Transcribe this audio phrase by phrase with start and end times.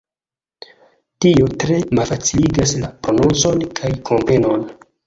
[1.25, 4.71] Tio tre malfaciligas la prononcon kaj komprenon.